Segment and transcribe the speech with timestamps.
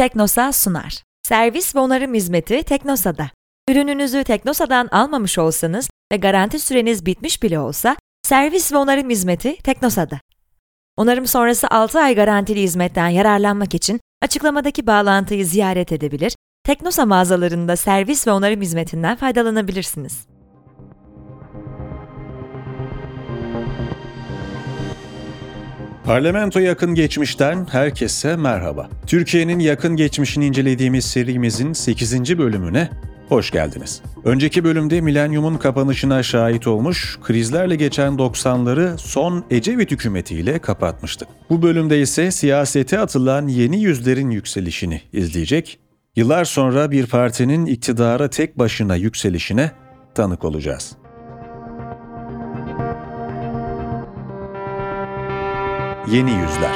[0.00, 1.02] Teknosa sunar.
[1.22, 3.30] Servis ve onarım hizmeti Teknosa'da.
[3.68, 10.20] Ürününüzü Teknosa'dan almamış olsanız ve garanti süreniz bitmiş bile olsa, servis ve onarım hizmeti Teknosa'da.
[10.96, 18.26] Onarım sonrası 6 ay garantili hizmetten yararlanmak için açıklamadaki bağlantıyı ziyaret edebilir, Teknosa mağazalarında servis
[18.26, 20.26] ve onarım hizmetinden faydalanabilirsiniz.
[26.04, 28.88] Parlamento yakın geçmişten herkese merhaba.
[29.06, 32.38] Türkiye'nin yakın geçmişini incelediğimiz serimizin 8.
[32.38, 32.90] bölümüne
[33.28, 34.02] hoş geldiniz.
[34.24, 41.28] Önceki bölümde milenyumun kapanışına şahit olmuş, krizlerle geçen 90'ları son Ecevit hükümetiyle kapatmıştık.
[41.50, 45.78] Bu bölümde ise siyasete atılan yeni yüzlerin yükselişini izleyecek,
[46.16, 49.70] yıllar sonra bir partinin iktidara tek başına yükselişine
[50.14, 50.96] tanık olacağız.
[56.08, 56.74] Yeni Yüzler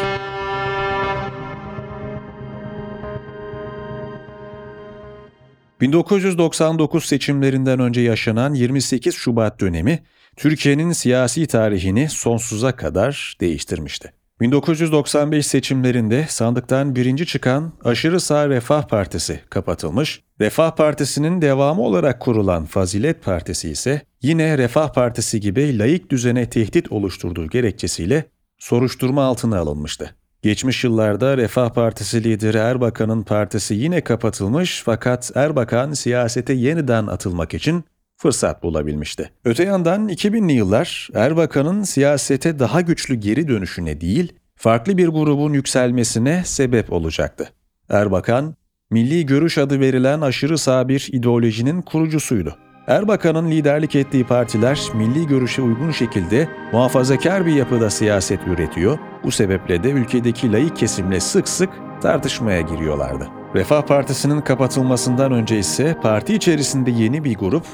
[5.80, 10.02] ...1999 seçimlerinden önce yaşanan 28 Şubat dönemi...
[10.36, 14.12] ...Türkiye'nin siyasi tarihini sonsuza kadar değiştirmişti.
[14.40, 22.64] 1995 seçimlerinde sandıktan birinci çıkan aşırı sağ Refah Partisi kapatılmış, Refah Partisi'nin devamı olarak kurulan
[22.64, 28.24] Fazilet Partisi ise yine Refah Partisi gibi laik düzene tehdit oluşturduğu gerekçesiyle
[28.64, 30.14] soruşturma altına alınmıştı.
[30.42, 37.84] Geçmiş yıllarda Refah Partisi lideri Erbakan'ın partisi yine kapatılmış fakat Erbakan siyasete yeniden atılmak için
[38.16, 39.30] fırsat bulabilmişti.
[39.44, 46.42] Öte yandan 2000'li yıllar Erbakan'ın siyasete daha güçlü geri dönüşüne değil, farklı bir grubun yükselmesine
[46.44, 47.48] sebep olacaktı.
[47.88, 48.54] Erbakan,
[48.90, 52.56] Milli Görüş adı verilen aşırı sağ bir ideolojinin kurucusuydu.
[52.86, 59.82] Erbakan'ın liderlik ettiği partiler milli görüşe uygun şekilde muhafazakar bir yapıda siyaset üretiyor, bu sebeple
[59.82, 61.70] de ülkedeki layık kesimle sık sık
[62.02, 63.28] tartışmaya giriyorlardı.
[63.54, 67.66] Refah Partisi'nin kapatılmasından önce ise parti içerisinde yeni bir grup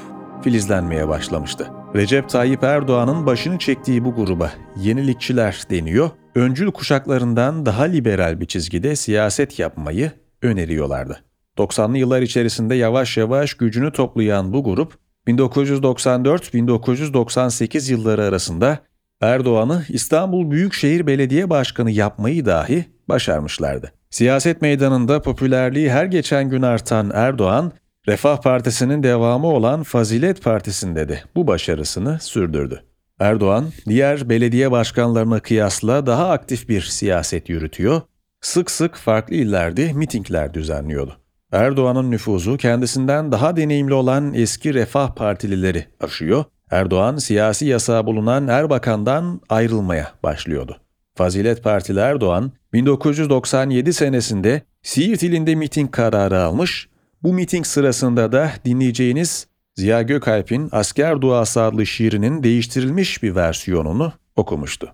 [0.43, 1.67] filizlenmeye başlamıştı.
[1.95, 8.95] Recep Tayyip Erdoğan'ın başını çektiği bu gruba yenilikçiler deniyor, öncül kuşaklarından daha liberal bir çizgide
[8.95, 11.23] siyaset yapmayı öneriyorlardı.
[11.57, 18.79] 90'lı yıllar içerisinde yavaş yavaş gücünü toplayan bu grup 1994-1998 yılları arasında
[19.21, 23.91] Erdoğan'ı İstanbul Büyükşehir Belediye Başkanı yapmayı dahi başarmışlardı.
[24.09, 27.71] Siyaset meydanında popülerliği her geçen gün artan Erdoğan,
[28.07, 32.83] Refah Partisi'nin devamı olan Fazilet Partisi'nde de bu başarısını sürdürdü.
[33.19, 38.01] Erdoğan, diğer belediye başkanlarına kıyasla daha aktif bir siyaset yürütüyor,
[38.41, 41.20] sık sık farklı illerde mitingler düzenliyordu.
[41.51, 46.45] Erdoğan'ın nüfuzu kendisinden daha deneyimli olan eski Refah Partilileri aşıyor.
[46.71, 50.77] Erdoğan siyasi yasağı bulunan Erbakan'dan ayrılmaya başlıyordu.
[51.15, 56.89] Fazilet Partili Erdoğan 1997 senesinde Siirt ilinde miting kararı almış.
[57.23, 64.93] Bu miting sırasında da dinleyeceğiniz Ziya Gökalp'in Asker Duası adlı şiirinin değiştirilmiş bir versiyonunu okumuştu.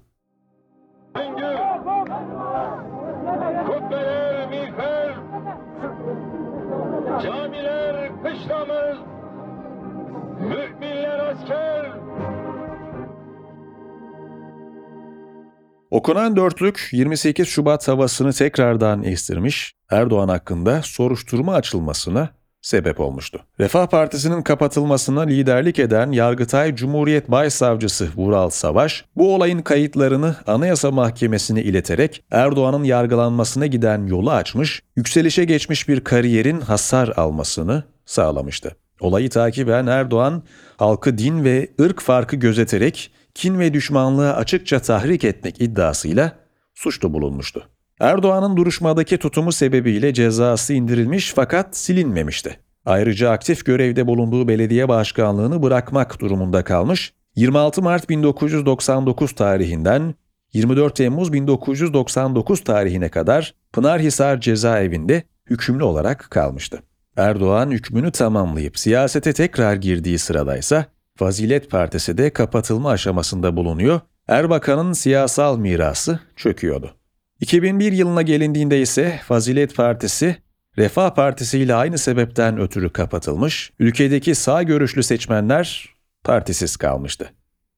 [15.91, 22.29] Okunan dörtlük 28 Şubat havasını tekrardan estirmiş, Erdoğan hakkında soruşturma açılmasına
[22.61, 23.39] sebep olmuştu.
[23.59, 31.63] Refah Partisi'nin kapatılmasına liderlik eden Yargıtay Cumhuriyet Başsavcısı Vural Savaş, bu olayın kayıtlarını Anayasa Mahkemesi'ne
[31.63, 38.75] ileterek Erdoğan'ın yargılanmasına giden yolu açmış, yükselişe geçmiş bir kariyerin hasar almasını sağlamıştı.
[38.99, 40.43] Olayı takiben Erdoğan,
[40.77, 46.31] halkı din ve ırk farkı gözeterek kin ve düşmanlığı açıkça tahrik etmek iddiasıyla
[46.75, 47.69] suçlu bulunmuştu.
[47.99, 52.59] Erdoğan'ın duruşmadaki tutumu sebebiyle cezası indirilmiş fakat silinmemişti.
[52.85, 60.15] Ayrıca aktif görevde bulunduğu belediye başkanlığını bırakmak durumunda kalmış, 26 Mart 1999 tarihinden
[60.53, 66.79] 24 Temmuz 1999 tarihine kadar Pınarhisar cezaevinde hükümlü olarak kalmıştı.
[67.17, 70.85] Erdoğan hükmünü tamamlayıp siyasete tekrar girdiği sıradaysa
[71.15, 73.99] Fazilet Partisi de kapatılma aşamasında bulunuyor.
[74.27, 76.96] Erbakan'ın siyasal mirası çöküyordu.
[77.41, 80.35] 2001 yılına gelindiğinde ise Fazilet Partisi
[80.77, 85.89] Refah Partisi ile aynı sebepten ötürü kapatılmış, ülkedeki sağ görüşlü seçmenler
[86.23, 87.29] partisiz kalmıştı.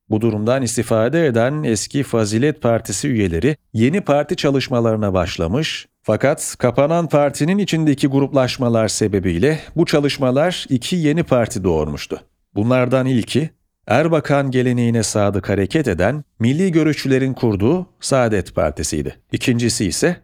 [0.10, 7.58] Bu durumdan istifade eden eski Fazilet Partisi üyeleri yeni parti çalışmalarına başlamış fakat kapanan partinin
[7.58, 12.22] içindeki gruplaşmalar sebebiyle bu çalışmalar iki yeni parti doğurmuştu.
[12.56, 13.50] Bunlardan ilki
[13.90, 19.16] Erbakan geleneğine sadık hareket eden milli görüşçülerin kurduğu Saadet Partisi'ydi.
[19.32, 20.18] İkincisi ise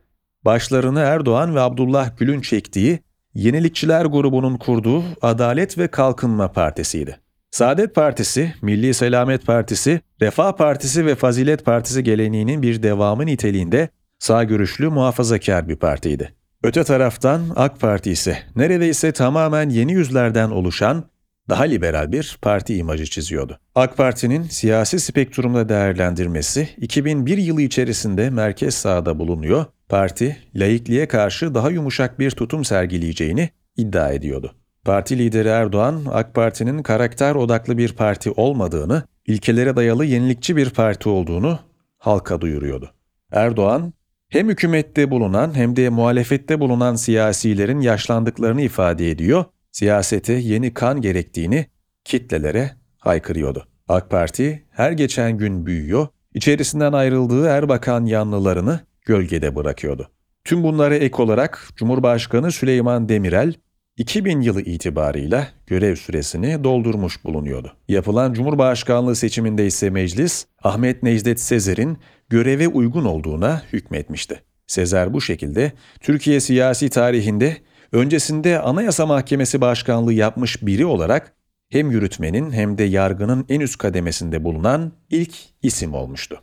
[0.44, 3.00] başlarını Erdoğan ve Abdullah Gül'ün çektiği
[3.34, 7.20] Yenilikçiler grubunun kurduğu Adalet ve Kalkınma Partisi'ydi.
[7.52, 13.90] Saadet Partisi, Milli Selamet Partisi, Refah Partisi ve Fazilet Partisi geleneğinin bir devamı niteliğinde
[14.20, 16.34] sağ görüşlü muhafazakar bir partiydi.
[16.64, 21.04] Öte taraftan AK Parti ise neredeyse tamamen yeni yüzlerden oluşan
[21.50, 23.60] daha liberal bir parti imajı çiziyordu.
[23.76, 31.70] AK Parti'nin siyasi spektrumda değerlendirmesi 2001 yılı içerisinde merkez sağda bulunuyor, parti laikliğe karşı daha
[31.70, 34.56] yumuşak bir tutum sergileyeceğini iddia ediyordu.
[34.86, 41.10] Parti lideri Erdoğan, AK Parti'nin karakter odaklı bir parti olmadığını, ilkelere dayalı yenilikçi bir parti
[41.10, 41.60] olduğunu
[41.98, 42.92] halka duyuruyordu.
[43.32, 43.94] Erdoğan,
[44.30, 51.66] hem hükümette bulunan hem de muhalefette bulunan siyasilerin yaşlandıklarını ifade ediyor, siyasete yeni kan gerektiğini
[52.04, 53.68] kitlelere haykırıyordu.
[53.88, 60.12] AK Parti her geçen gün büyüyor, içerisinden ayrıldığı Erbakan yanlılarını gölgede bırakıyordu.
[60.44, 63.54] Tüm bunlara ek olarak Cumhurbaşkanı Süleyman Demirel
[63.98, 67.74] 2000 yılı itibarıyla görev süresini doldurmuş bulunuyordu.
[67.88, 71.98] Yapılan Cumhurbaşkanlığı seçiminde ise meclis Ahmet Necdet Sezer'in
[72.30, 74.42] göreve uygun olduğuna hükmetmişti.
[74.68, 77.58] Sezer bu şekilde Türkiye siyasi tarihinde
[77.92, 81.34] öncesinde Anayasa Mahkemesi Başkanlığı yapmış biri olarak
[81.70, 86.42] hem yürütmenin hem de yargının en üst kademesinde bulunan ilk isim olmuştu.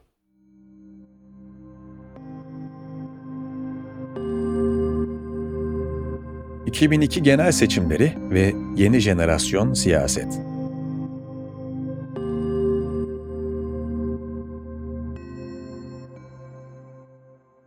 [6.73, 10.41] 2002 genel seçimleri ve yeni jenerasyon siyaset.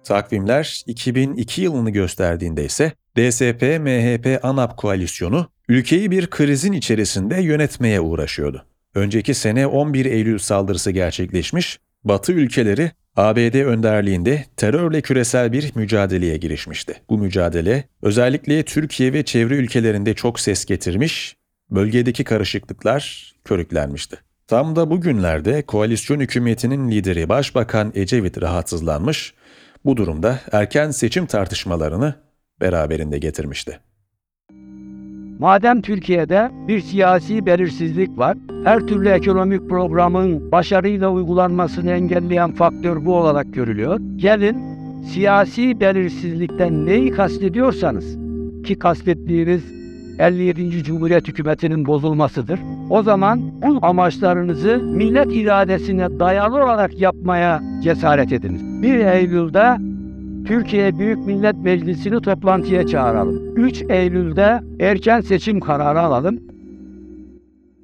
[0.04, 8.66] Takvimler 2002 yılını gösterdiğinde ise DSP-MHP ANAP koalisyonu ülkeyi bir krizin içerisinde yönetmeye uğraşıyordu.
[8.96, 17.02] Önceki sene 11 Eylül saldırısı gerçekleşmiş, Batı ülkeleri ABD önderliğinde terörle küresel bir mücadeleye girişmişti.
[17.10, 21.36] Bu mücadele özellikle Türkiye ve çevre ülkelerinde çok ses getirmiş,
[21.72, 24.18] bölgedeki karışıklıklar körüklenmişti.
[24.48, 29.34] Tam da bu günlerde koalisyon hükümetinin lideri Başbakan Ecevit rahatsızlanmış,
[29.86, 32.16] bu durumda erken seçim tartışmalarını
[32.62, 33.80] beraberinde getirmişti.
[35.40, 43.16] Madem Türkiye'de bir siyasi belirsizlik var, her türlü ekonomik programın başarıyla uygulanmasını engelleyen faktör bu
[43.16, 44.00] olarak görülüyor.
[44.16, 44.58] Gelin
[45.14, 48.18] siyasi belirsizlikten neyi kastediyorsanız
[48.64, 49.64] ki kastettiğiniz
[50.20, 50.84] 57.
[50.84, 52.60] Cumhuriyet hükümetinin bozulmasıdır.
[52.90, 58.82] O zaman bu amaçlarınızı millet iradesine dayalı olarak yapmaya cesaret ediniz.
[58.84, 59.78] 1 Eylül'de
[60.48, 63.56] Türkiye Büyük Millet Meclisi'ni toplantıya çağıralım.
[63.56, 66.40] 3 Eylül'de erken seçim kararı alalım.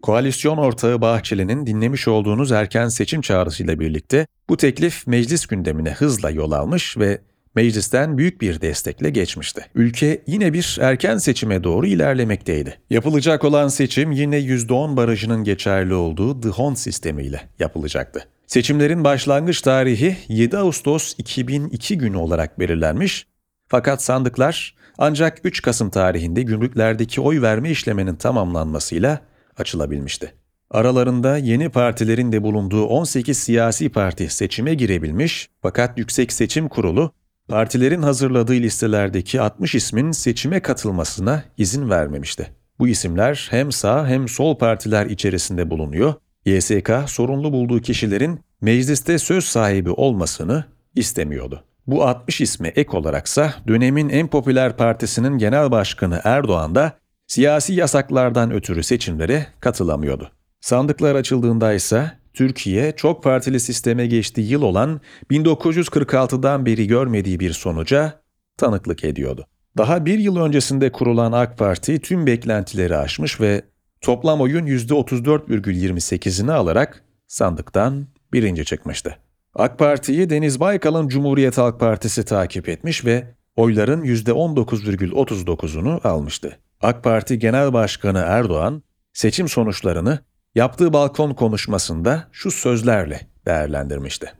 [0.01, 6.51] Koalisyon ortağı Bahçeli'nin dinlemiş olduğunuz erken seçim çağrısıyla birlikte bu teklif meclis gündemine hızla yol
[6.51, 7.21] almış ve
[7.56, 9.65] meclisten büyük bir destekle geçmişti.
[9.75, 12.77] Ülke yine bir erken seçime doğru ilerlemekteydi.
[12.89, 18.27] Yapılacak olan seçim yine %10 barajının geçerli olduğu Dhon sistemiyle yapılacaktı.
[18.48, 23.27] Seçimlerin başlangıç tarihi 7 Ağustos 2002 günü olarak belirlenmiş
[23.68, 29.19] fakat sandıklar ancak 3 Kasım tarihinde gümrüklerdeki oy verme işleminin tamamlanmasıyla
[29.57, 30.33] açılabilmişti.
[30.71, 37.13] Aralarında yeni partilerin de bulunduğu 18 siyasi parti seçime girebilmiş fakat Yüksek Seçim Kurulu
[37.51, 42.51] partilerin hazırladığı listelerdeki 60 ismin seçime katılmasına izin vermemişti.
[42.79, 46.13] Bu isimler hem sağ hem sol partiler içerisinde bulunuyor
[46.46, 50.65] YSK sorunlu bulduğu kişilerin mecliste söz sahibi olmasını
[50.96, 51.63] istemiyordu.
[51.88, 56.93] Bu 60 isme ek olaraksa dönemin en popüler partisinin genel başkanı Erdoğan da
[57.27, 60.31] siyasi yasaklardan ötürü seçimlere katılamıyordu.
[60.62, 68.21] Sandıklar açıldığında ise Türkiye çok partili sisteme geçtiği yıl olan 1946'dan beri görmediği bir sonuca
[68.57, 69.45] tanıklık ediyordu.
[69.77, 73.61] Daha bir yıl öncesinde kurulan AK Parti tüm beklentileri aşmış ve
[74.01, 79.17] toplam oyun %34,28'ini alarak sandıktan birinci çıkmıştı.
[79.55, 86.57] AK Parti'yi Deniz Baykal'ın Cumhuriyet Halk Partisi takip etmiş ve oyların %19,39'unu almıştı.
[86.81, 88.83] AK Parti Genel Başkanı Erdoğan
[89.13, 90.19] seçim sonuçlarını
[90.55, 94.34] yaptığı balkon konuşmasında şu sözlerle değerlendirmişti.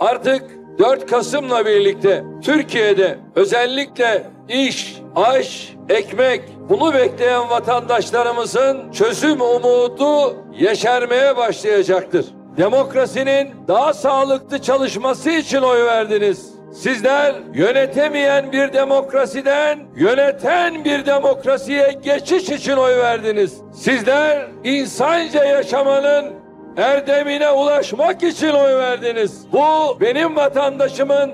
[0.00, 0.42] Artık
[0.78, 12.26] 4 Kasım'la birlikte Türkiye'de özellikle iş, aş, ekmek bunu bekleyen vatandaşlarımızın çözüm umudu yeşermeye başlayacaktır.
[12.56, 16.55] Demokrasinin daha sağlıklı çalışması için oy verdiniz.
[16.76, 23.60] Sizler yönetemeyen bir demokrasiden yöneten bir demokrasiye geçiş için oy verdiniz.
[23.74, 26.32] Sizler insanca yaşamanın
[26.76, 29.46] erdemine ulaşmak için oy verdiniz.
[29.52, 31.30] Bu benim vatandaşımın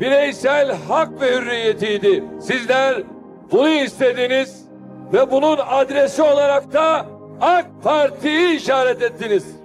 [0.00, 2.24] bireysel hak ve hürriyetiydi.
[2.40, 2.94] Sizler
[3.52, 4.66] bunu istediniz
[5.12, 7.06] ve bunun adresi olarak da
[7.40, 9.61] AK Parti'yi işaret ettiniz.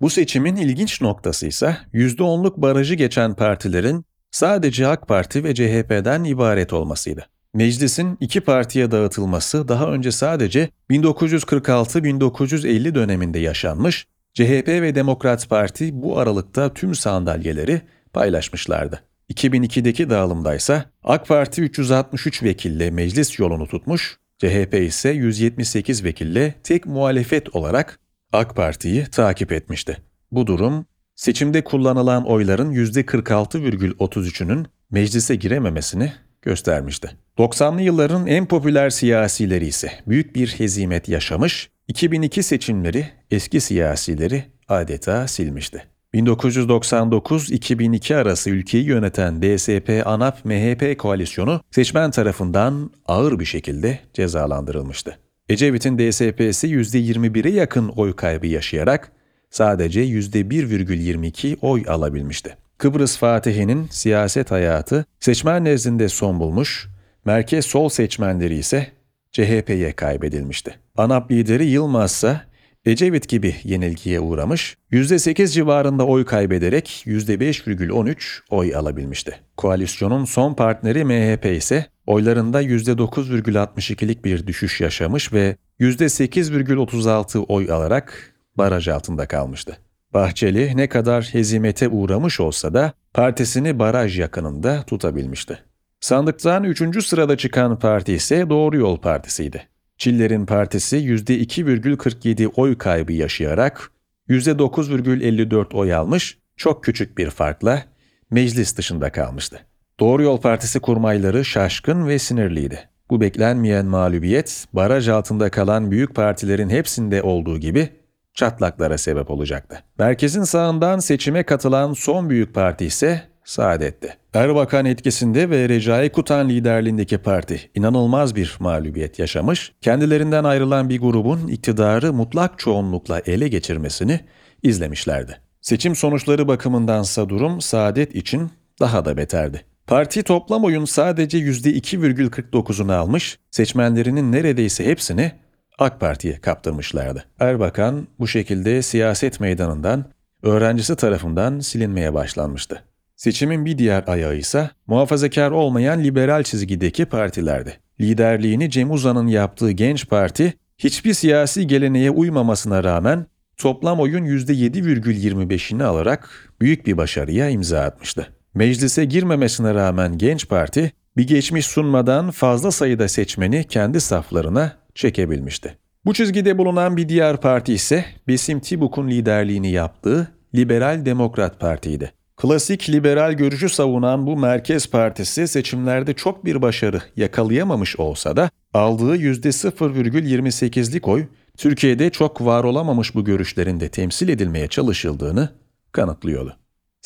[0.00, 6.72] Bu seçimin ilginç noktası ise %10'luk barajı geçen partilerin sadece AK Parti ve CHP'den ibaret
[6.72, 7.26] olmasıydı.
[7.54, 16.18] Meclisin iki partiye dağıtılması daha önce sadece 1946-1950 döneminde yaşanmış, CHP ve Demokrat Parti bu
[16.18, 19.02] aralıkta tüm sandalyeleri paylaşmışlardı.
[19.32, 26.86] 2002'deki dağılımda ise AK Parti 363 vekille meclis yolunu tutmuş, CHP ise 178 vekille tek
[26.86, 27.98] muhalefet olarak
[28.32, 29.96] AK Parti'yi takip etmişti.
[30.32, 37.10] Bu durum seçimde kullanılan oyların %46,33'ünün meclise girememesini göstermişti.
[37.38, 45.28] 90'lı yılların en popüler siyasileri ise büyük bir hezimet yaşamış, 2002 seçimleri eski siyasileri adeta
[45.28, 45.82] silmişti.
[46.14, 55.18] 1999-2002 arası ülkeyi yöneten DSP, ANAP, MHP koalisyonu seçmen tarafından ağır bir şekilde cezalandırılmıştı.
[55.48, 59.12] Ecevit'in DSP'si %21'e yakın oy kaybı yaşayarak
[59.50, 62.56] sadece %1,22 oy alabilmişti.
[62.78, 66.88] Kıbrıs Fatihi'nin siyaset hayatı seçmen nezdinde son bulmuş,
[67.24, 68.86] merkez sol seçmenleri ise
[69.32, 70.74] CHP'ye kaybedilmişti.
[70.96, 72.40] ANAP lideri Yılmaz ise
[72.84, 79.38] Ecevit gibi yenilgiye uğramış, %8 civarında oy kaybederek %5,13 oy alabilmişti.
[79.56, 88.88] Koalisyonun son partneri MHP ise oylarında %9,62'lik bir düşüş yaşamış ve %8,36 oy alarak baraj
[88.88, 89.78] altında kalmıştı.
[90.14, 95.58] Bahçeli ne kadar hezimete uğramış olsa da partisini baraj yakınında tutabilmişti.
[96.00, 97.06] Sandıktan 3.
[97.06, 99.68] sırada çıkan parti ise Doğru Yol Partisi'ydi.
[99.98, 103.90] Çiller'in partisi %2,47 oy kaybı yaşayarak
[104.28, 107.84] %9,54 oy almış, çok küçük bir farkla
[108.30, 109.60] meclis dışında kalmıştı.
[110.00, 112.88] Doğru Yol Partisi kurmayları şaşkın ve sinirliydi.
[113.10, 117.88] Bu beklenmeyen mağlubiyet, baraj altında kalan büyük partilerin hepsinde olduğu gibi
[118.34, 119.82] çatlaklara sebep olacaktı.
[119.98, 124.16] Merkezin sağından seçime katılan son büyük parti ise Saadet'ti.
[124.34, 131.48] Erbakan etkisinde ve Recai Kutan liderliğindeki parti inanılmaz bir mağlubiyet yaşamış, kendilerinden ayrılan bir grubun
[131.48, 134.20] iktidarı mutlak çoğunlukla ele geçirmesini
[134.62, 135.40] izlemişlerdi.
[135.60, 138.50] Seçim sonuçları bakımındansa durum Saadet için
[138.80, 139.67] daha da beterdi.
[139.88, 145.32] Parti toplam oyun sadece %2,49'unu almış, seçmenlerinin neredeyse hepsini
[145.78, 147.24] AK Parti'ye kaptırmışlardı.
[147.40, 150.04] Erbakan bu şekilde siyaset meydanından
[150.42, 152.84] öğrencisi tarafından silinmeye başlanmıştı.
[153.16, 157.80] Seçimin bir diğer ayağı ise muhafazakar olmayan liberal çizgideki partilerdi.
[158.00, 163.26] Liderliğini Cem Uzan'ın yaptığı Genç Parti, hiçbir siyasi geleneğe uymamasına rağmen
[163.56, 168.37] toplam oyun %7,25'ini alarak büyük bir başarıya imza atmıştı.
[168.54, 175.78] Meclise girmemesine rağmen Genç Parti, bir geçmiş sunmadan fazla sayıda seçmeni kendi saflarına çekebilmişti.
[176.04, 182.12] Bu çizgide bulunan bir diğer parti ise Besim Tibuk'un liderliğini yaptığı Liberal Demokrat Parti'ydi.
[182.36, 189.16] Klasik liberal görüşü savunan bu Merkez Partisi seçimlerde çok bir başarı yakalayamamış olsa da aldığı
[189.16, 191.26] %0,28'lik oy
[191.56, 195.48] Türkiye'de çok var olamamış bu görüşlerin de temsil edilmeye çalışıldığını
[195.92, 196.56] kanıtlıyordu.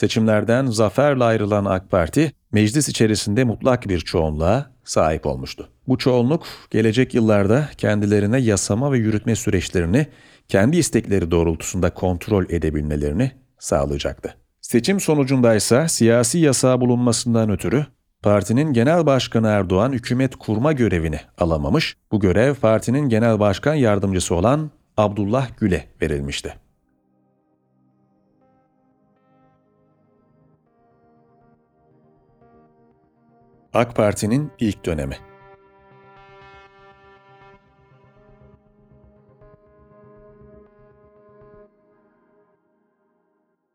[0.02, 5.68] Seçimlerden zaferle ayrılan AK Parti, meclis içerisinde mutlak bir çoğunluğa sahip olmuştu.
[5.88, 10.06] Bu çoğunluk, gelecek yıllarda kendilerine yasama ve yürütme süreçlerini
[10.49, 14.35] kendi istekleri doğrultusunda kontrol edebilmelerini sağlayacaktı.
[14.61, 17.87] Seçim sonucunda ise siyasi yasağı bulunmasından ötürü
[18.23, 24.71] partinin genel başkanı Erdoğan hükümet kurma görevini alamamış, bu görev partinin genel başkan yardımcısı olan
[24.97, 26.62] Abdullah Gül'e verilmişti.
[33.74, 35.16] AK Parti'nin ilk dönemi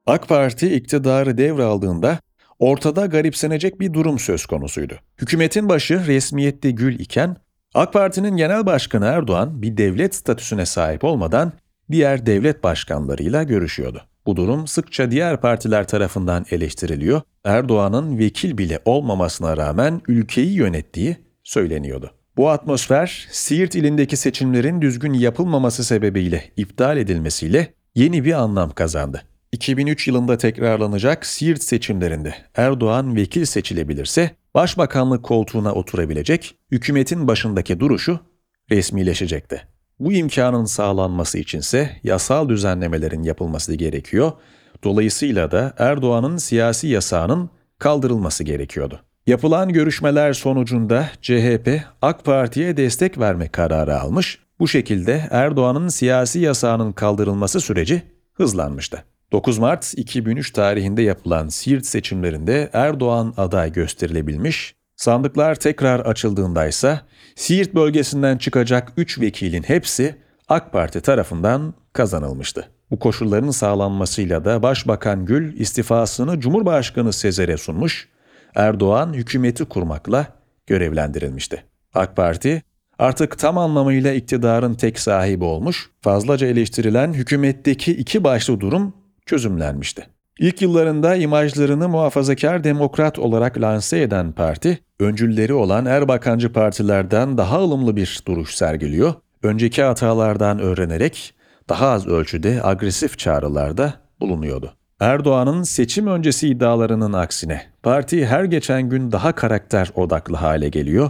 [0.06, 2.20] AK Parti iktidarı devraldığında
[2.60, 4.94] ortada garipsenecek bir durum söz konusuydu.
[5.22, 7.36] Hükümetin başı resmiyette Gül iken
[7.74, 11.52] AK Parti'nin genel başkanı Erdoğan bir devlet statüsüne sahip olmadan
[11.92, 14.02] diğer devlet başkanlarıyla görüşüyordu.
[14.28, 17.22] Bu durum sıkça diğer partiler tarafından eleştiriliyor.
[17.44, 22.12] Erdoğan'ın vekil bile olmamasına rağmen ülkeyi yönettiği söyleniyordu.
[22.38, 29.22] Bu atmosfer Siirt ilindeki seçimlerin düzgün yapılmaması sebebiyle iptal edilmesiyle yeni bir anlam kazandı.
[29.52, 38.20] 2003 yılında tekrarlanacak Siirt seçimlerinde Erdoğan vekil seçilebilirse başbakanlık koltuğuna oturabilecek, hükümetin başındaki duruşu
[38.72, 39.77] resmileşecekti.
[40.00, 44.32] Bu imkanın sağlanması içinse yasal düzenlemelerin yapılması gerekiyor.
[44.84, 47.50] Dolayısıyla da Erdoğan'ın siyasi yasağının
[47.80, 49.00] kaldırılması gerekiyordu.
[49.28, 56.92] Yapılan görüşmeler sonucunda CHP AK Parti'ye destek verme kararı almış, bu şekilde Erdoğan'ın siyasi yasağının
[56.92, 58.02] kaldırılması süreci
[58.34, 59.04] hızlanmıştı.
[59.32, 67.02] 9 Mart 2003 tarihinde yapılan Siirt seçimlerinde Erdoğan aday gösterilebilmiş, sandıklar tekrar açıldığında ise
[67.36, 70.16] Siirt bölgesinden çıkacak 3 vekilin hepsi
[70.50, 72.70] AK Parti tarafından kazanılmıştı.
[72.92, 78.10] Bu koşulların sağlanmasıyla da Başbakan Gül istifasını Cumhurbaşkanı Sezer'e sunmuş,
[78.56, 80.28] Erdoğan hükümeti kurmakla
[80.68, 81.64] görevlendirilmişti.
[81.94, 82.64] AK Parti
[83.00, 88.94] artık tam anlamıyla iktidarın tek sahibi olmuş, fazlaca eleştirilen hükümetteki iki başlı durum
[89.26, 90.08] çözümlenmişti.
[90.40, 97.96] İlk yıllarında imajlarını muhafazakar demokrat olarak lanse eden parti, öncülleri olan Erbakancı partilerden daha ılımlı
[97.96, 99.14] bir duruş sergiliyor,
[99.44, 101.34] önceki hatalardan öğrenerek
[101.70, 104.74] daha az ölçüde agresif çağrılarda bulunuyordu.
[105.00, 111.10] Erdoğan'ın seçim öncesi iddialarının aksine parti her geçen gün daha karakter odaklı hale geliyor.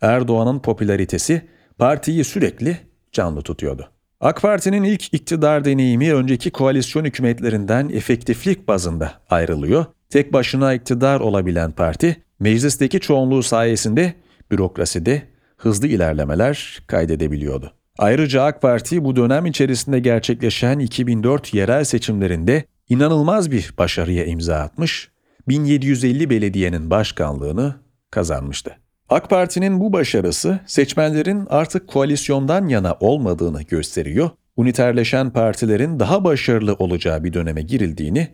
[0.00, 1.48] Erdoğan'ın popülaritesi
[1.78, 2.76] partiyi sürekli
[3.12, 3.90] canlı tutuyordu.
[4.20, 9.84] AK Parti'nin ilk iktidar deneyimi önceki koalisyon hükümetlerinden efektiflik bazında ayrılıyor.
[10.10, 14.14] Tek başına iktidar olabilen parti, meclisteki çoğunluğu sayesinde
[14.50, 15.22] bürokraside
[15.56, 17.72] hızlı ilerlemeler kaydedebiliyordu.
[17.98, 25.10] Ayrıca AK Parti bu dönem içerisinde gerçekleşen 2004 yerel seçimlerinde inanılmaz bir başarıya imza atmış,
[25.48, 27.74] 1750 belediyenin başkanlığını
[28.10, 28.76] kazanmıştı.
[29.08, 37.24] AK Parti'nin bu başarısı seçmenlerin artık koalisyondan yana olmadığını gösteriyor, uniterleşen partilerin daha başarılı olacağı
[37.24, 38.28] bir döneme girildiğini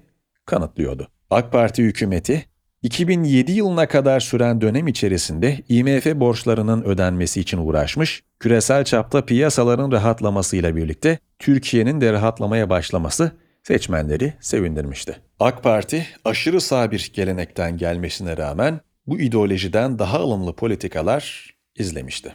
[0.47, 1.09] kanıtlıyordu.
[1.31, 2.45] AK Parti hükümeti
[2.83, 10.76] 2007 yılına kadar süren dönem içerisinde IMF borçlarının ödenmesi için uğraşmış, küresel çapta piyasaların rahatlamasıyla
[10.76, 15.16] birlikte Türkiye'nin de rahatlamaya başlaması seçmenleri sevindirmişti.
[15.40, 22.35] AK Parti aşırı sağ bir gelenekten gelmesine rağmen bu ideolojiden daha ılımlı politikalar izlemişti.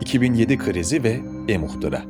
[0.00, 2.04] ...2007 krizi ve e-muhtıra.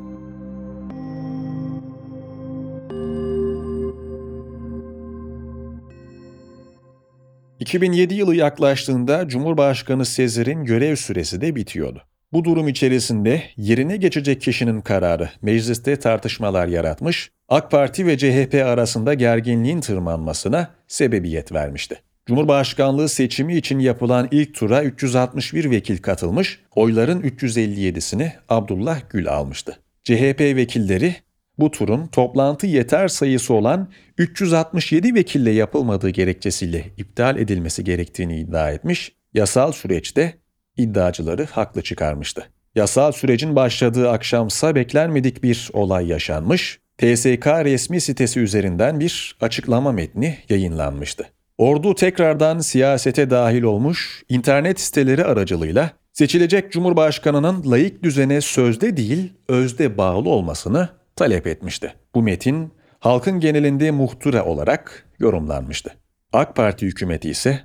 [7.61, 12.03] ...2007 yılı yaklaştığında Cumhurbaşkanı Sezer'in görev süresi de bitiyordu.
[12.33, 19.15] Bu durum içerisinde yerine geçecek kişinin kararı mecliste tartışmalar yaratmış, AK Parti ve CHP arasında
[19.15, 22.01] gerginliğin tırmanmasına sebebiyet vermişti.
[22.27, 29.79] Cumhurbaşkanlığı seçimi için yapılan ilk tura 361 vekil katılmış, oyların 357'sini Abdullah Gül almıştı.
[30.05, 31.17] CHP vekilleri
[31.59, 39.13] bu turun toplantı yeter sayısı olan 367 vekille yapılmadığı gerekçesiyle iptal edilmesi gerektiğini iddia etmiş,
[39.35, 40.35] yasal süreçte
[40.77, 42.49] iddiacıları haklı çıkarmıştı.
[42.75, 50.39] Yasal sürecin başladığı akşamsa beklenmedik bir olay yaşanmış, TSK resmi sitesi üzerinden bir açıklama metni
[50.49, 51.27] yayınlanmıştı.
[51.59, 59.99] Ordu tekrardan siyasete dahil olmuş, internet siteleri aracılığıyla seçilecek Cumhurbaşkanı'nın layık düzene sözde değil, özde
[59.99, 61.95] bağlı olmasını talep etmişti.
[62.15, 65.91] Bu metin halkın genelinde muhtıra olarak yorumlanmıştı.
[66.33, 67.61] AK Parti hükümeti ise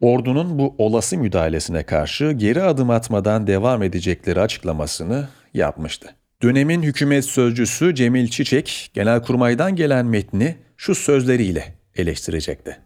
[0.00, 6.14] ordunun bu olası müdahalesine karşı geri adım atmadan devam edecekleri açıklamasını yapmıştı.
[6.42, 12.76] Dönemin hükümet sözcüsü Cemil Çiçek, Genelkurmay'dan gelen metni şu sözleriyle eleştirecekti.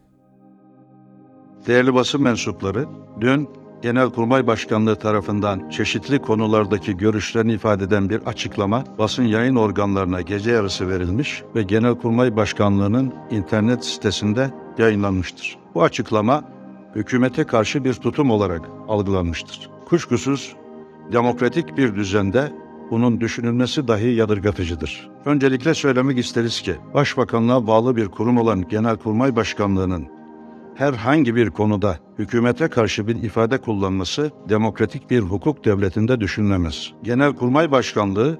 [1.67, 2.87] Değerli basın mensupları,
[3.21, 3.49] dün
[3.83, 10.89] Genelkurmay Başkanlığı tarafından çeşitli konulardaki görüşlerini ifade eden bir açıklama basın yayın organlarına gece yarısı
[10.89, 15.59] verilmiş ve Genelkurmay Başkanlığı'nın internet sitesinde yayınlanmıştır.
[15.75, 16.45] Bu açıklama
[16.95, 19.71] hükümete karşı bir tutum olarak algılanmıştır.
[19.89, 20.57] Kuşkusuz
[21.13, 22.53] demokratik bir düzende
[22.91, 25.11] bunun düşünülmesi dahi yadırgatıcıdır.
[25.25, 30.09] Öncelikle söylemek isteriz ki Başbakanlığa bağlı bir kurum olan Genelkurmay Başkanlığı'nın
[30.75, 36.93] herhangi bir konuda hükümete karşı bir ifade kullanması demokratik bir hukuk devletinde düşünülemez.
[37.03, 38.39] Genelkurmay Başkanlığı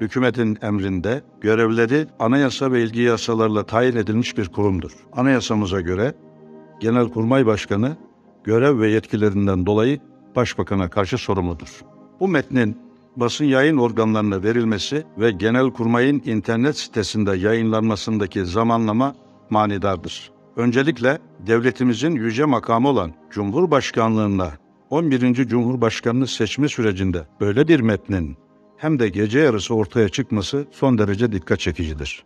[0.00, 4.92] hükümetin emrinde görevleri anayasa ve ilgi yasalarla tayin edilmiş bir kurumdur.
[5.12, 6.14] Anayasamıza göre
[6.82, 7.96] Genelkurmay Başkanı
[8.44, 10.00] görev ve yetkilerinden dolayı
[10.36, 11.80] Başbakan'a karşı sorumludur.
[12.20, 12.78] Bu metnin
[13.16, 19.14] basın yayın organlarına verilmesi ve Genelkurmay'ın internet sitesinde yayınlanmasındaki zamanlama
[19.50, 20.32] manidardır.
[20.56, 24.50] Öncelikle devletimizin yüce makamı olan Cumhurbaşkanlığına
[24.90, 25.34] 11.
[25.34, 28.36] Cumhurbaşkanını seçme sürecinde böyle bir metnin
[28.76, 32.24] hem de gece yarısı ortaya çıkması son derece dikkat çekicidir.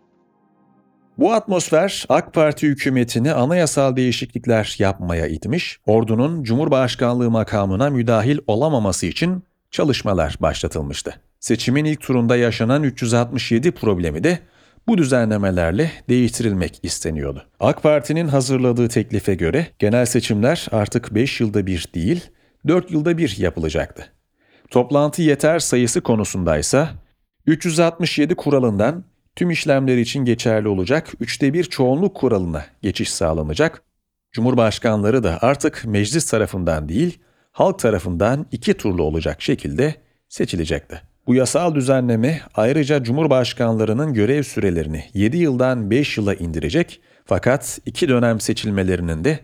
[1.18, 9.44] Bu atmosfer AK Parti hükümetini anayasal değişiklikler yapmaya itmiş, ordunun Cumhurbaşkanlığı makamına müdahil olamaması için
[9.70, 11.20] çalışmalar başlatılmıştı.
[11.40, 14.38] Seçimin ilk turunda yaşanan 367 problemi de
[14.88, 17.46] bu düzenlemelerle değiştirilmek isteniyordu.
[17.60, 22.20] AK Parti'nin hazırladığı teklife göre genel seçimler artık 5 yılda bir değil,
[22.68, 24.12] 4 yılda bir yapılacaktı.
[24.70, 26.90] Toplantı yeter sayısı konusundaysa
[27.46, 29.04] 367 kuralından
[29.36, 33.82] tüm işlemler için geçerli olacak üçte bir çoğunluk kuralına geçiş sağlanacak.
[34.32, 37.18] Cumhurbaşkanları da artık meclis tarafından değil,
[37.52, 39.94] halk tarafından iki turlu olacak şekilde
[40.28, 41.00] seçilecekti.
[41.26, 48.40] Bu yasal düzenleme ayrıca Cumhurbaşkanlarının görev sürelerini 7 yıldan 5 yıla indirecek fakat iki dönem
[48.40, 49.38] seçilmelerinin de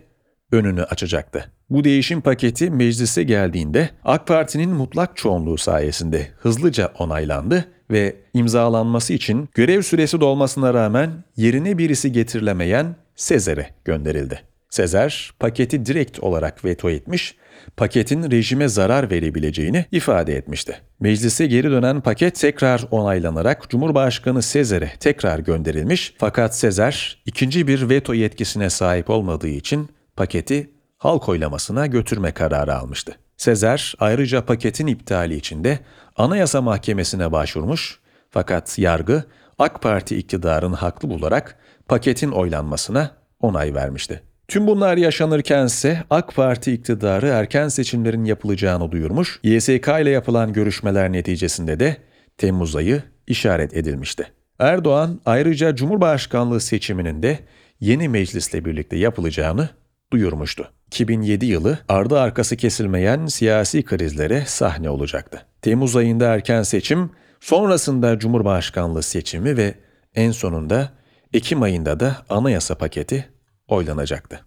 [0.53, 1.51] önünü açacaktı.
[1.69, 9.49] Bu değişim paketi meclise geldiğinde AK Parti'nin mutlak çoğunluğu sayesinde hızlıca onaylandı ve imzalanması için
[9.53, 14.41] görev süresi dolmasına rağmen yerine birisi getirilemeyen Sezer'e gönderildi.
[14.69, 17.35] Sezer paketi direkt olarak veto etmiş,
[17.77, 20.75] paketin rejime zarar verebileceğini ifade etmişti.
[20.99, 28.13] Meclise geri dönen paket tekrar onaylanarak Cumhurbaşkanı Sezer'e tekrar gönderilmiş fakat Sezer ikinci bir veto
[28.13, 33.15] yetkisine sahip olmadığı için paketi halk oylamasına götürme kararı almıştı.
[33.37, 35.79] Sezer ayrıca paketin iptali için de
[36.15, 37.99] Anayasa Mahkemesi'ne başvurmuş
[38.29, 39.23] fakat yargı
[39.59, 44.23] AK Parti iktidarını haklı bularak paketin oylanmasına onay vermişti.
[44.47, 51.11] Tüm bunlar yaşanırken ise AK Parti iktidarı erken seçimlerin yapılacağını duyurmuş, YSK ile yapılan görüşmeler
[51.11, 51.97] neticesinde de
[52.37, 54.27] Temmuz ayı işaret edilmişti.
[54.59, 57.39] Erdoğan ayrıca Cumhurbaşkanlığı seçiminin de
[57.79, 59.69] yeni meclisle birlikte yapılacağını
[60.13, 60.71] duyurmuştu.
[60.87, 65.45] 2007 yılı ardı arkası kesilmeyen siyasi krizlere sahne olacaktı.
[65.61, 69.75] Temmuz ayında erken seçim, sonrasında Cumhurbaşkanlığı seçimi ve
[70.15, 70.91] en sonunda
[71.33, 73.29] Ekim ayında da anayasa paketi
[73.67, 74.45] oylanacaktı.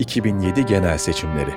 [0.00, 1.50] ...2007 genel seçimleri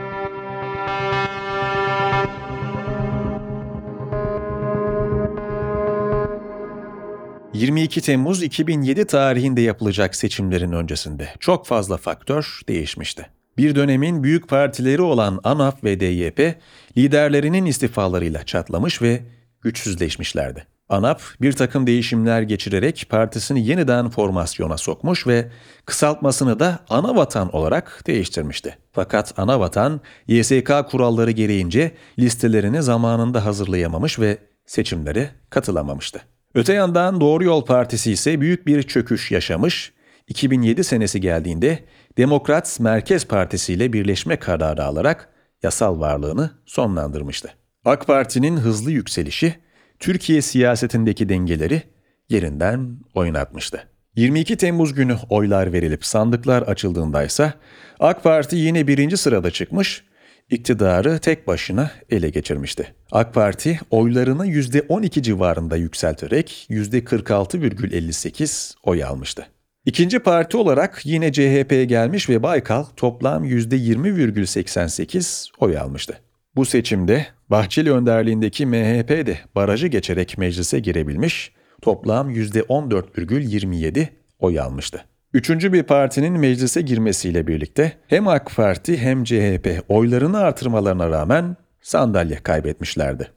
[7.63, 13.29] 22 Temmuz 2007 tarihinde yapılacak seçimlerin öncesinde çok fazla faktör değişmişti.
[13.57, 16.55] Bir dönemin büyük partileri olan ANAP ve DYP
[16.97, 19.23] liderlerinin istifalarıyla çatlamış ve
[19.61, 20.67] güçsüzleşmişlerdi.
[20.89, 25.51] ANAP bir takım değişimler geçirerek partisini yeniden formasyona sokmuş ve
[25.85, 28.77] kısaltmasını da Anavatan olarak değiştirmişti.
[28.91, 36.21] Fakat Anavatan YSK kuralları gereğince listelerini zamanında hazırlayamamış ve seçimlere katılamamıştı.
[36.55, 39.93] Öte yandan Doğru Yol Partisi ise büyük bir çöküş yaşamış,
[40.27, 41.79] 2007 senesi geldiğinde
[42.17, 45.29] Demokrat Merkez Partisi ile birleşme kararı alarak
[45.63, 47.49] yasal varlığını sonlandırmıştı.
[47.85, 49.55] AK Parti'nin hızlı yükselişi
[49.99, 51.81] Türkiye siyasetindeki dengeleri
[52.29, 53.87] yerinden oynatmıştı.
[54.15, 57.53] 22 Temmuz günü oylar verilip sandıklar açıldığında ise
[57.99, 60.03] AK Parti yine birinci sırada çıkmış,
[60.49, 62.93] iktidarı tek başına ele geçirmişti.
[63.11, 69.47] AK Parti oylarını %12 civarında yükselterek %46,58 oy almıştı.
[69.85, 76.19] İkinci parti olarak yine CHP gelmiş ve Baykal toplam %20,88 oy almıştı.
[76.55, 81.51] Bu seçimde Bahçeli önderliğindeki MHP de barajı geçerek meclise girebilmiş,
[81.81, 84.07] toplam %14,27
[84.39, 85.05] oy almıştı.
[85.33, 92.35] Üçüncü bir partinin meclise girmesiyle birlikte hem AK Parti hem CHP oylarını artırmalarına rağmen sandalye
[92.35, 93.27] kaybetmişlerdi.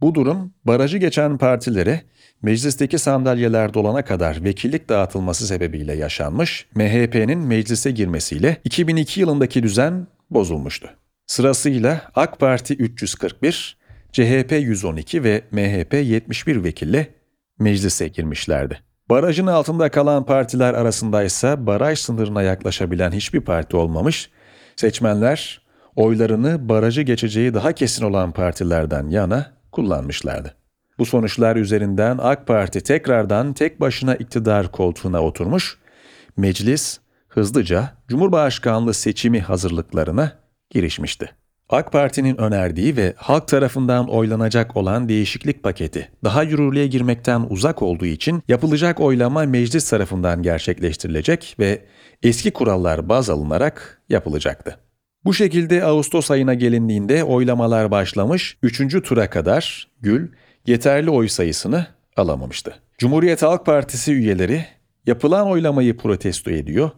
[0.00, 2.02] Bu durum barajı geçen partilere
[2.42, 10.88] meclisteki sandalyeler dolana kadar vekillik dağıtılması sebebiyle yaşanmış, MHP'nin meclise girmesiyle 2002 yılındaki düzen bozulmuştu.
[11.26, 13.76] Sırasıyla AK Parti 341,
[14.12, 17.08] CHP 112 ve MHP 71 vekille
[17.58, 18.85] meclise girmişlerdi.
[19.10, 24.30] Barajın altında kalan partiler arasındaysa baraj sınırına yaklaşabilen hiçbir parti olmamış,
[24.76, 25.62] seçmenler
[25.96, 30.54] oylarını barajı geçeceği daha kesin olan partilerden yana kullanmışlardı.
[30.98, 35.78] Bu sonuçlar üzerinden AK Parti tekrardan tek başına iktidar koltuğuna oturmuş,
[36.36, 40.32] meclis hızlıca Cumhurbaşkanlığı seçimi hazırlıklarına
[40.70, 41.30] girişmişti.
[41.68, 48.06] AK Parti'nin önerdiği ve halk tarafından oylanacak olan değişiklik paketi daha yürürlüğe girmekten uzak olduğu
[48.06, 51.84] için yapılacak oylama meclis tarafından gerçekleştirilecek ve
[52.22, 54.78] eski kurallar baz alınarak yapılacaktı.
[55.24, 59.02] Bu şekilde Ağustos ayına gelindiğinde oylamalar başlamış, 3.
[59.04, 60.28] tura kadar Gül
[60.66, 62.74] yeterli oy sayısını alamamıştı.
[62.98, 64.64] Cumhuriyet Halk Partisi üyeleri
[65.06, 66.90] yapılan oylamayı protesto ediyor,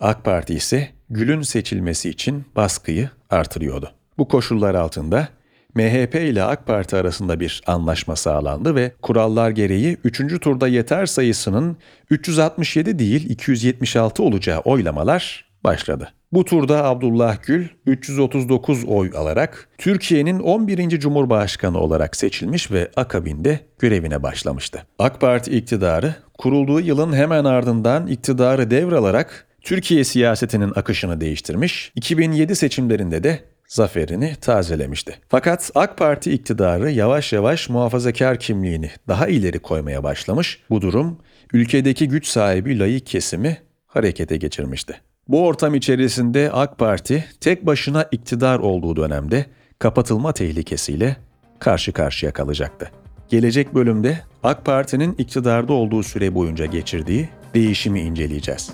[0.00, 3.94] AK Parti ise Gül'ün seçilmesi için baskıyı artırıyordu.
[4.18, 5.28] Bu koşullar altında
[5.74, 10.40] MHP ile AK Parti arasında bir anlaşma sağlandı ve kurallar gereği 3.
[10.40, 11.76] turda yeter sayısının
[12.10, 16.12] 367 değil 276 olacağı oylamalar başladı.
[16.32, 20.88] Bu turda Abdullah Gül 339 oy alarak Türkiye'nin 11.
[21.00, 24.86] Cumhurbaşkanı olarak seçilmiş ve akabinde görevine başlamıştı.
[24.98, 33.24] AK Parti iktidarı kurulduğu yılın hemen ardından iktidarı devralarak Türkiye siyasetinin akışını değiştirmiş, 2007 seçimlerinde
[33.24, 35.18] de zaferini tazelemişti.
[35.28, 40.60] Fakat AK Parti iktidarı yavaş yavaş muhafazakar kimliğini daha ileri koymaya başlamış.
[40.70, 41.18] Bu durum
[41.52, 45.00] ülkedeki güç sahibi layık kesimi harekete geçirmişti.
[45.28, 49.46] Bu ortam içerisinde AK Parti tek başına iktidar olduğu dönemde
[49.78, 51.16] kapatılma tehlikesiyle
[51.58, 52.90] karşı karşıya kalacaktı.
[53.28, 58.70] Gelecek bölümde AK Parti'nin iktidarda olduğu süre boyunca geçirdiği değişimi inceleyeceğiz.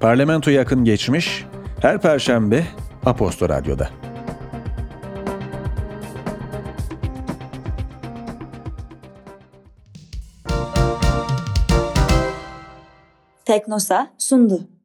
[0.00, 1.44] Parlamento yakın geçmiş
[1.80, 2.64] her perşembe
[3.04, 3.90] Aposto Radyo'da.
[13.54, 14.66] Teknosa sundu.